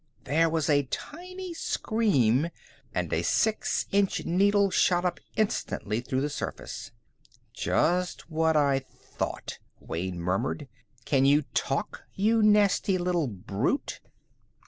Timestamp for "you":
11.25-11.43, 12.15-12.41